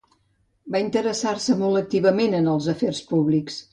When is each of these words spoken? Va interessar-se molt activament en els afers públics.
Va 0.75 0.79
interessar-se 0.83 1.57
molt 1.59 1.81
activament 1.81 2.39
en 2.39 2.51
els 2.55 2.71
afers 2.77 3.03
públics. 3.13 3.63